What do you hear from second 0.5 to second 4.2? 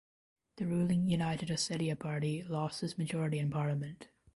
The ruling United Ossetia party lost its majority in parliament.